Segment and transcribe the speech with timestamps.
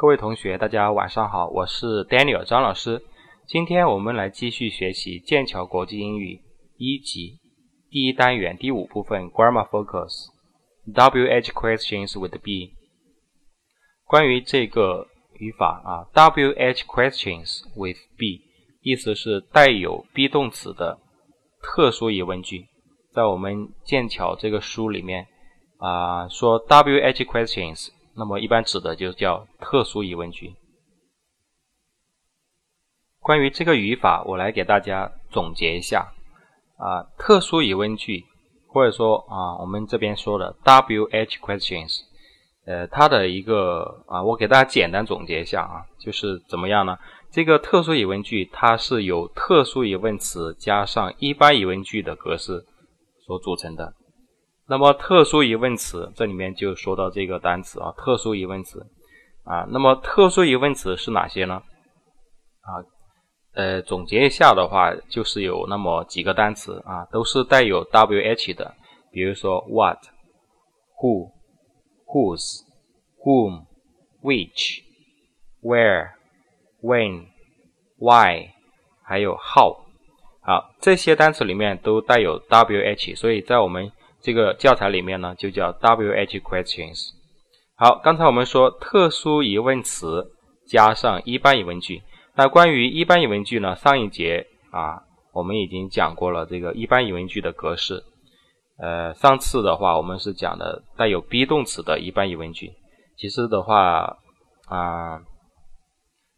[0.00, 3.02] 各位同学，大家晚上好，我是 Daniel 张老师。
[3.46, 6.40] 今天我们来继续学习剑桥国际英语
[6.78, 7.38] 一级
[7.90, 10.28] 第一单元第五部分 Grammar Focus
[10.94, 12.72] WH Questions with B。
[14.06, 18.40] 关于这个语法啊，WH Questions with B，
[18.80, 20.98] 意思是带有 be 动词的
[21.60, 22.64] 特殊疑问句。
[23.12, 25.26] 在我们剑桥这个书里面
[25.76, 27.90] 啊，说 WH Questions。
[28.20, 30.54] 那么一般指的就叫特殊疑问句。
[33.20, 36.12] 关于这个语法，我来给大家总结一下
[36.76, 38.26] 啊，特殊疑问句
[38.68, 42.00] 或者说啊，我们这边说的 WH questions，
[42.66, 46.98] 呃，它的一个啊，我给大家简单总结一下啊，就是怎么样呢？
[47.30, 52.66] 这个特殊疑问句它是由特殊疑问词加上一般疑问句的格式
[53.26, 53.94] 所组成的。
[54.70, 58.86] 那么特殊疑问词这里面就说到这个单词啊，特殊疑问词
[59.42, 61.54] 啊，那么特殊疑问词是哪些呢？
[62.60, 62.78] 啊，
[63.54, 68.72] 呃，总结一下的话，就是有那么几个单词啊，都是带有 wh 的，
[69.10, 69.98] 比如说 what、
[71.02, 71.32] who、
[72.06, 72.60] whose、
[73.24, 73.64] whom、
[74.22, 74.84] which、
[75.62, 76.10] where、
[76.80, 77.26] when、
[77.98, 78.50] why，
[79.02, 79.76] 还有 how。
[80.42, 83.90] 好，这些单词里面都带有 wh，所以在我们
[84.22, 86.98] 这个教材里面呢，就叫 WH questions。
[87.76, 90.32] 好，刚才我们说特殊疑问词
[90.68, 92.02] 加上一般疑问句。
[92.34, 98.04] 那关于一般疑问句呢，上一节啊，我们已经讲过了这个一般疑问句的格式。
[98.78, 102.72] 呃，上次的话，我们是讲的带有 be 动词的一般疑问句。
[103.16, 104.18] 其实的话
[104.68, 105.20] 啊，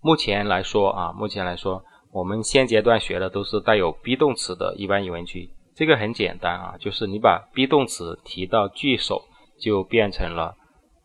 [0.00, 1.82] 目前来说啊，目前来说，
[2.12, 5.50] 我们现阶段学的都是带有 be 动词的一般疑问句。
[5.78, 9.28] 这个很简单啊，就是你把 be 动词提到句首，
[9.60, 10.56] 就变成了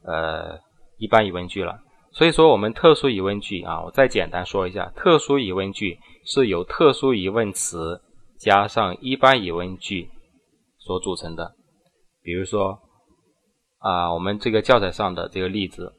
[0.03, 0.57] 呃
[0.97, 1.79] 一般疑问句了。
[2.11, 8.01] 所以说我们特殊疑问句啊，我再简单说一下，特殊疑问句是由特殊疑问词
[8.39, 10.09] 加上一般疑问句
[10.79, 11.53] 所组成的。
[12.23, 12.79] 比如说
[13.77, 15.93] 啊，我们这个教材上的这个例子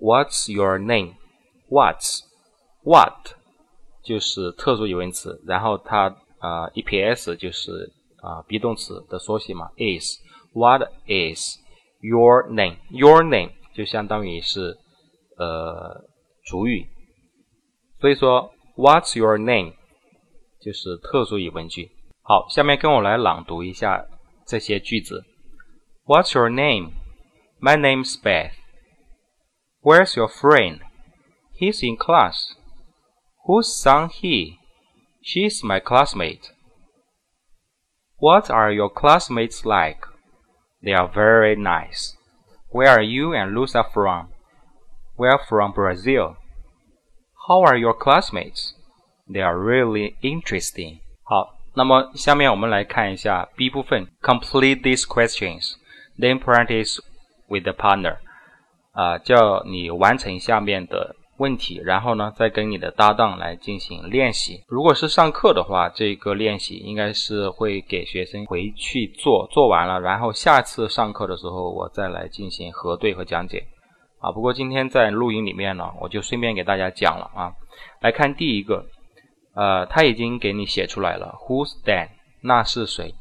[0.00, 3.32] ，What's your name？What's？What？
[4.04, 7.92] 就是特殊疑问词，然后它啊 EPS 就是。
[8.21, 11.59] 啊，be 动词的缩写嘛，is。What is
[11.99, 12.77] your name?
[12.89, 14.75] Your name 就相当于是
[15.37, 16.03] 呃
[16.45, 16.87] 主语，
[17.99, 19.73] 所以说 What's your name
[20.59, 21.91] 就是特殊疑问句。
[22.23, 24.03] 好，下面跟我来朗读一下
[24.47, 25.23] 这些句子。
[26.05, 26.93] What's your name?
[27.59, 28.53] My name's Beth.
[29.83, 30.79] Where's your friend?
[31.59, 32.55] He's in class.
[33.45, 34.57] Whose son he?
[35.21, 36.49] She's my classmate.
[38.21, 39.99] What are your classmates like?
[40.83, 42.15] They are very nice.
[42.71, 44.29] Where are you and Lucia from?
[45.17, 46.37] We're from Brazil.
[47.47, 48.73] How are your classmates?
[49.27, 50.99] They are really interesting.
[51.23, 55.73] 好，那么下面我们来看一下 B 部分，complete these questions,
[56.17, 56.99] then practice
[57.47, 58.17] with the partner.
[58.93, 64.62] 啊，叫你完成下面的 问题，然后呢，再跟你的搭档来进行练习。
[64.68, 73.66] 如果是上课的话，这个练习应该是会给学生回去做，做完了，然后下次上课的时候我再来进行核对和讲解。
[74.20, 77.52] 啊，不过今天在录音里面呢，我就顺便给大家讲了啊。
[78.00, 78.86] 来看第一个，
[79.56, 82.10] 呃，他已经给你写出来了，Who's that？
[82.40, 83.12] 那是谁？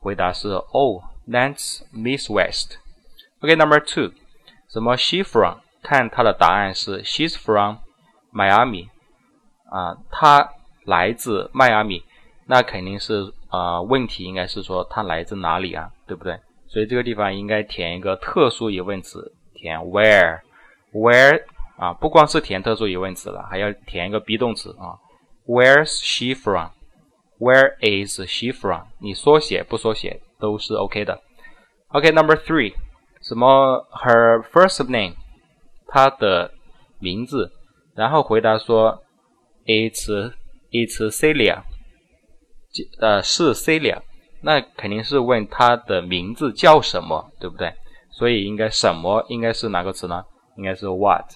[0.00, 2.76] 回答是，Oh，that's Miss West。
[3.40, 4.12] OK，Number two，
[4.68, 5.60] 什么？She from？
[5.82, 7.76] 看他的答案是 She's from
[8.32, 8.88] Miami，
[9.70, 10.50] 啊，她
[10.84, 12.02] 来自迈阿密，
[12.46, 16.38] 那肯定是啊，问题应该是说她来自哪里啊，对不对？
[16.68, 21.42] 所以这个地方应该填一个特殊疑问词，填 Where，Where
[21.76, 25.00] 啊，不光是填特殊疑问词了，还要填一个 be 动词啊
[25.46, 28.82] ，Where's she from？Where is she from？
[28.98, 31.20] 你缩写不缩写都是 OK 的。
[31.88, 32.74] OK，Number three，
[33.22, 35.14] 什么？Her first name？
[35.90, 36.52] 他的
[37.00, 37.50] 名字，
[37.96, 39.02] 然后回答说
[39.66, 40.32] ，It's
[40.70, 41.62] It's Celia，
[43.00, 44.00] 呃是 Celia，
[44.42, 47.74] 那肯定是问他的名字叫什么，对不对？
[48.12, 50.24] 所以应该什么应该是哪个词呢？
[50.56, 51.32] 应该是 What，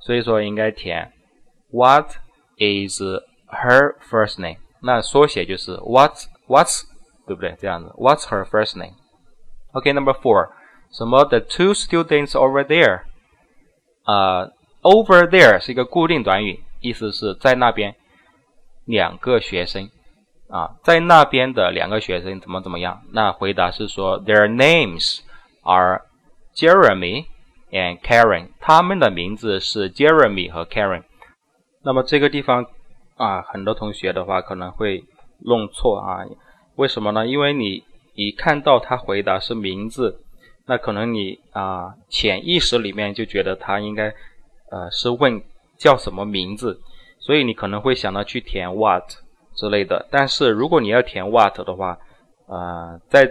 [0.00, 1.12] 所以说应该填
[1.70, 2.10] What
[2.58, 3.00] is
[3.48, 4.58] her first name？
[4.82, 6.82] 那缩写就是 What's What's，
[7.26, 7.56] 对不对？
[7.58, 10.50] 这样子 What's her first name？OK，Number four，
[10.92, 13.04] 什么？The two students over there。
[14.04, 14.52] 呃
[14.82, 17.94] ，over there 是一个固定短语，意思是在那边
[18.84, 19.88] 两个学生
[20.48, 23.02] 啊，在那边的两个学生怎么怎么样？
[23.12, 25.20] 那回答是说，their names
[25.62, 26.02] are
[26.54, 27.26] Jeremy
[27.70, 31.04] and Karen，他们的名字是 Jeremy 和 Karen。
[31.82, 32.66] 那么这个地方
[33.16, 35.04] 啊，很多同学的话可能会
[35.40, 36.24] 弄错啊，
[36.76, 37.26] 为什么呢？
[37.26, 37.84] 因为你
[38.14, 40.23] 一看到他回答是名字，
[40.66, 44.14] 那可能你啊潜意识里面就觉得他应该
[44.70, 45.42] 呃是问
[45.76, 46.80] 叫什么名字，
[47.18, 49.04] 所以你可能会想到去填 what
[49.54, 50.06] 之类的。
[50.10, 51.98] 但是如果你要填 what 的话，
[52.46, 53.30] 呃，在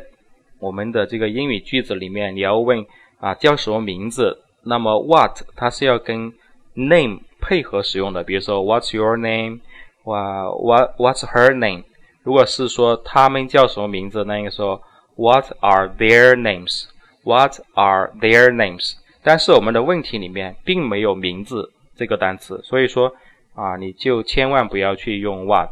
[0.59, 2.85] 我们的这个英语句子里面，你要问
[3.19, 6.31] 啊叫什么名字，那么 what 它是要跟
[6.75, 8.23] name 配合使用的。
[8.23, 9.59] 比如说 What's your name？
[10.05, 11.83] 哇，What What's her name？
[12.23, 14.81] 如果是说他们叫什么名字，那应该说
[15.15, 16.85] What are their names？
[17.23, 18.95] What are their names？
[19.23, 23.13] 但是我们的问题里面并没有名字这个单词，所以说
[23.55, 25.69] 啊，你就千万不要去用 what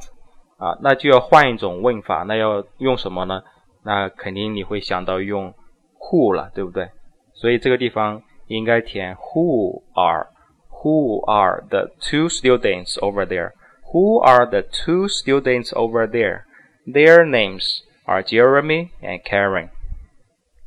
[0.57, 3.43] 啊，那就要换一种问法，那要用什么呢？
[3.83, 5.53] 那肯定你会想到用
[5.99, 6.89] who 了，对不对？
[7.33, 10.27] 所以这个地方应该填 who are
[10.69, 13.51] who are the two students over there?
[13.91, 16.43] Who are the two students over there?
[16.85, 19.69] Their names are Jeremy and Karen.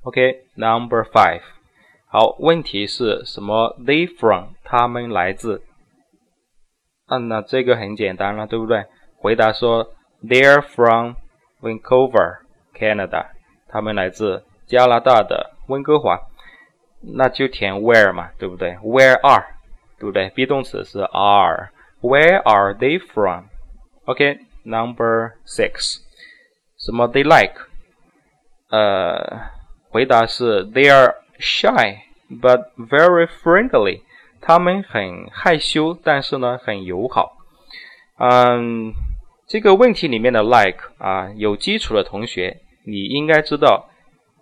[0.03, 1.41] OK, number five.
[2.07, 3.75] 好，问题是什么？
[3.79, 5.61] They from 他们来自。
[7.06, 8.85] 啊，那这个很简单了，对不对？
[9.17, 11.15] 回答说 They're from
[11.61, 12.39] Vancouver.
[12.73, 13.27] Canada，
[13.67, 16.17] 他们来自加拿大的温哥华，
[17.01, 18.71] 那就填 where 嘛，对不对？
[18.77, 19.57] Where are，
[20.00, 20.29] 对不对？
[20.29, 25.97] be 动词是 are。Where are they from？OK，Number six，
[26.77, 27.59] 什么 they like？
[28.69, 29.50] 呃，
[29.94, 31.99] 回答是 They are shy
[32.29, 34.00] but very friendly。
[34.41, 37.37] 他们很害羞，但是呢很友好。
[38.19, 38.93] 嗯，
[39.46, 42.56] 这个问题里面的 like 啊，有基础的同学。
[42.85, 43.88] 你应该知道，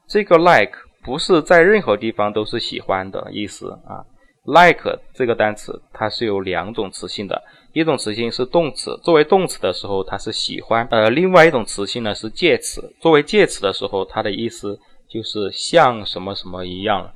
[0.09, 0.73] 这个 like
[1.05, 4.07] 不是在任何地方都是喜欢的意思啊。
[4.45, 7.43] like 这个单词它是有两种词性的，
[7.75, 14.81] 一种词性是动词，作为动词的时候它是喜欢，呃，另外一种词性呢是介词，作为介词的时候它的意思
[15.13, 17.13] 就是像什么什么一样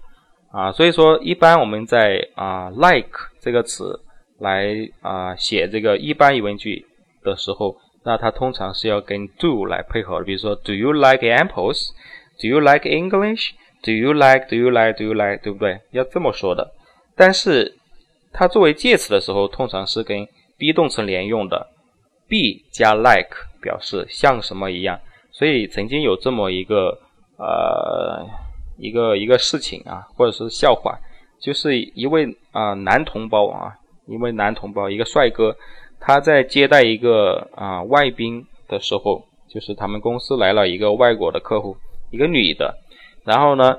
[0.51, 0.73] 啊。
[0.73, 4.01] 所以说，一般我们在啊 like 这个词
[4.41, 6.85] 来啊写这个一般疑问句
[7.23, 7.77] 的时候。
[8.09, 15.43] 那它通常是要跟 do 来配合的，比如说 Do you like apples？Do you like English？Do you like？Do you like？Do you like？
[15.43, 15.81] 对不对？
[15.91, 16.73] 要这么说的。
[17.17, 17.75] 但是
[18.33, 20.25] 它作为介词的时候，通常是跟
[20.57, 21.67] be 动词连用的
[22.29, 25.01] ，be 加 like 表示像什么一样。
[25.33, 27.01] 所以曾经有这么一个
[27.39, 28.27] 呃
[28.79, 30.99] 一个一个事情啊，或者是笑话，
[31.41, 33.75] 就是一位啊男同胞啊，
[34.07, 35.57] 一位男同胞，一个帅哥。
[35.99, 41.77] 他在接待一个啊外宾的时候，就是他们公司来了一个外国的客户，
[42.11, 42.77] 一个女的。
[43.25, 43.79] 然后呢，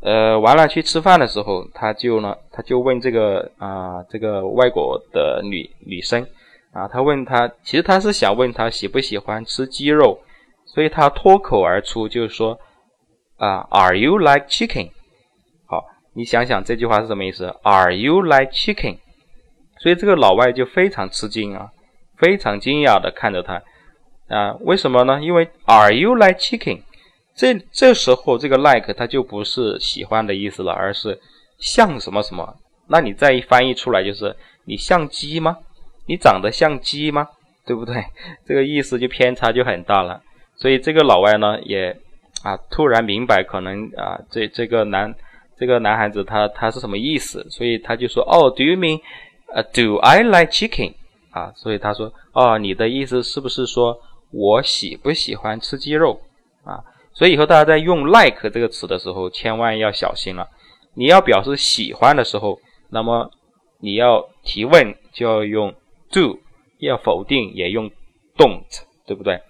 [0.00, 6.24] 呃，完了去吃饭的时候，他就呢，他就问这个啊这个外国的女女生
[6.72, 10.20] 啊，他问他，其实他是想问他喜不喜欢吃鸡肉，
[10.66, 12.56] 所以他脱口而出就是说
[13.36, 14.90] 啊，Are you like chicken？
[15.66, 15.84] 好，
[16.14, 18.98] 你想想这句话是什么意思？Are you like chicken？
[19.80, 21.70] 所以这个老外就非常吃惊啊，
[22.16, 23.62] 非常惊讶的看着他
[24.28, 25.20] 啊，为什么呢？
[25.20, 26.82] 因为 Are you like chicken？
[27.34, 31.20] 这这时候这个 like 它就不是喜欢的意思了，而是
[31.58, 32.56] 像什么什么。
[32.88, 34.34] 那你再一翻译出来就是
[34.64, 35.58] 你像鸡吗？
[36.06, 37.28] 你长得像鸡吗？
[37.66, 38.02] 对不对？
[38.46, 40.22] 这个意思就偏差就很大了。
[40.56, 41.94] 所以这个老外呢也
[42.42, 45.14] 啊突然明白可能啊这这个男
[45.58, 49.00] 这个男孩子他他是什么意思，所以他就说哦，Do you mean？
[49.54, 50.94] 呃，Do I like chicken？
[51.30, 53.96] 啊，所以他说，哦，你的意思是不是说
[54.32, 56.20] 我喜不喜欢吃鸡肉？
[56.64, 56.82] 啊，
[57.14, 60.48] 所以以后大家在用 like 这个词的时候，千万要小心了。
[60.94, 62.58] 你要表示喜欢的时候，
[62.90, 63.30] 那么
[63.80, 65.72] 你要提问就要用
[66.10, 66.40] do，
[66.78, 67.88] 要否定也用
[68.36, 69.40] don't，对不对？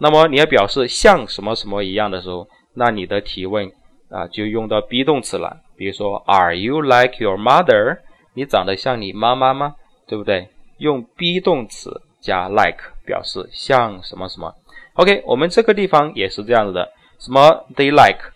[0.00, 3.70] 那么你要表示像什么什么一样的时候，那你的提问
[4.10, 5.60] 啊就用到 be 动词了。
[5.76, 7.98] 比如说，Are you like your mother？
[8.34, 9.74] 你长得像你妈妈吗？
[10.06, 10.48] 对不对？
[10.78, 14.54] 用 be 动词加 like 表示像什么什么。
[14.94, 16.88] OK，我们这个地方也是这样子的。
[17.18, 18.32] 什么 they like，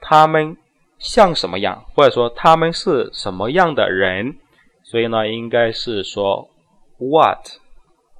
[0.00, 0.56] 他们
[0.98, 4.36] 像什么样，或者说他们是什么样的人？
[4.82, 6.48] 所以呢，应该是说
[6.98, 7.46] What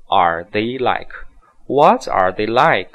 [0.08, 1.25] are they like？
[1.67, 2.91] like？What are they like？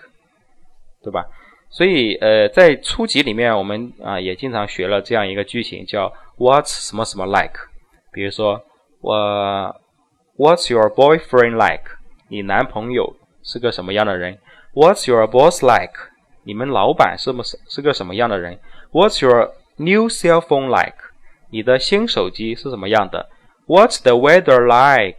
[1.03, 1.25] 对吧？
[1.69, 7.59] 所以呃，在初级里面，我们啊也经常学了这样一个句型，叫 What's 什么什么 like？
[8.13, 8.63] 比如说，
[9.01, 9.15] 我，
[10.37, 11.91] What's your boyfriend like？
[12.29, 14.39] 你男朋友是个什么样的人？
[14.75, 15.93] What's your boss like？
[16.45, 18.59] 你们老板是不是是个什么样的人？
[18.93, 20.97] What's your new cell phone like？
[21.51, 23.29] 你的新手机是怎么样的？
[23.67, 25.19] What's the weather like？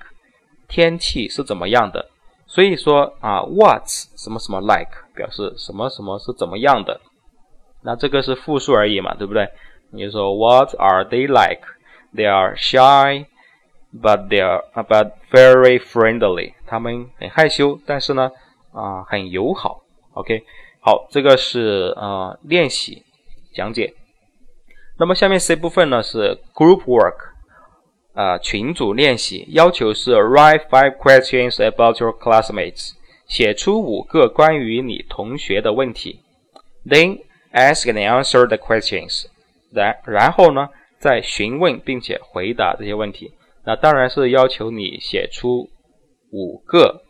[0.68, 2.10] 天气是怎么样的？
[2.53, 7.01] 所以说啊，What's 什么什么 like 表示什么什么是怎么样的？
[7.83, 9.49] 那这个是复数而已嘛，对不对？
[9.91, 11.63] 你说 What are they like?
[12.15, 13.25] They are shy,
[13.91, 16.53] but they are but very friendly.
[16.67, 18.31] 他们很害羞，但是呢，
[18.75, 19.81] 啊，很友好。
[20.13, 20.45] OK，
[20.81, 23.03] 好，这个是呃练习
[23.55, 23.95] 讲解。
[24.99, 27.32] 那么下面 C 部分呢是 group work，
[28.15, 32.91] 啊，群组练习，要求是 write five questions about your classmates，
[33.27, 36.21] 写出五个关于你同学的问题。
[36.85, 37.21] Then
[37.53, 39.27] ask and answer the questions，
[39.73, 43.33] 然然后呢，再询问并且回答这些问题。
[43.65, 45.71] 那当然是要求你写出
[46.33, 47.03] 五个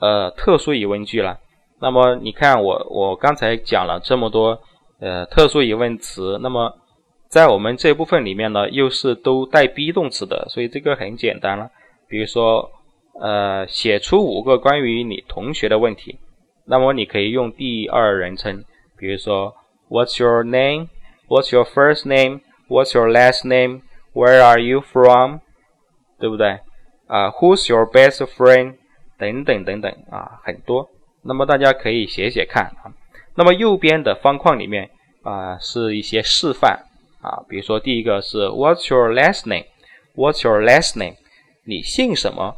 [0.00, 1.38] 呃特殊疑问句了。
[1.80, 4.60] 那么你看我我刚才讲了这么多
[5.00, 6.72] 呃特殊疑问词，那么
[7.30, 11.70] 在我们这部分里面呢，又是都带 be 动词的，所以这个很简单了。
[12.08, 12.70] 比如说
[13.20, 16.18] 呃写出五个关于你同学的问题，
[16.66, 18.64] 那么你可以用第二人称，
[18.98, 19.54] 比如说。
[19.92, 20.86] What's your name?
[21.26, 22.42] What's your first name?
[22.68, 23.80] What's your last name?
[24.14, 25.40] Where are you from?
[26.20, 26.60] 对不对？
[27.08, 28.76] 啊，Who's your best friend？
[29.18, 30.88] 等等等等啊，很多。
[31.24, 32.94] 那么大家可以写写看啊。
[33.34, 34.90] 那么右边的方框里面
[35.24, 36.84] 啊，是一些示范
[37.20, 37.44] 啊。
[37.48, 41.16] 比如说第一个是 What's your last name？What's your last name？
[41.64, 42.56] 你姓什么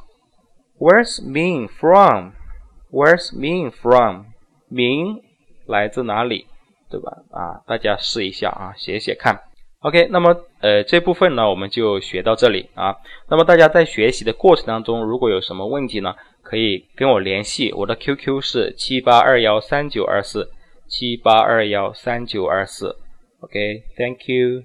[0.78, 4.25] ？Where's Ming from？Where's Ming from？
[4.69, 5.23] 明
[5.66, 6.47] 来自哪里？
[6.90, 7.11] 对吧？
[7.31, 9.40] 啊，大家试一下啊，写写看。
[9.81, 12.97] OK，那么呃这部分呢我们就学到这里啊。
[13.28, 20.50] 那么大家在学习的过程当中，如果有什么问题呢，可以跟我联系，我的 QQ 是七八二幺三九二四
[20.88, 22.97] 七八二幺三九二四。
[23.42, 24.64] OK，Thank you。